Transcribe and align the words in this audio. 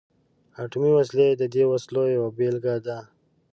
اتمي 0.63 0.91
وسلې 0.97 1.27
د 1.35 1.43
دې 1.53 1.63
وسلو 1.71 2.03
یوه 2.15 2.29
بیلګه 2.37 2.75
ده. 2.85 2.97